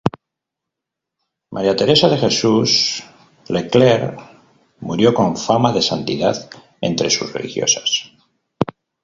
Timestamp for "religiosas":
7.31-8.11